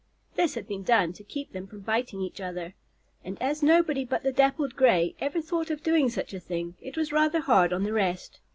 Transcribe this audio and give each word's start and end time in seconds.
This 0.33 0.55
had 0.55 0.67
been 0.67 0.81
done 0.81 1.13
to 1.13 1.23
keep 1.23 1.51
them 1.51 1.67
from 1.67 1.81
biting 1.81 2.21
each 2.21 2.41
other, 2.41 2.73
and 3.23 3.39
as 3.39 3.61
nobody 3.61 4.03
but 4.03 4.23
the 4.23 4.31
Dappled 4.31 4.75
Gray 4.75 5.13
ever 5.19 5.41
thought 5.43 5.69
of 5.69 5.83
doing 5.83 6.09
such 6.09 6.33
a 6.33 6.39
thing, 6.39 6.75
it 6.81 6.97
was 6.97 7.13
rather 7.13 7.39
hard 7.39 7.71
on 7.71 7.83
the 7.83 7.93
rest. 7.93 8.39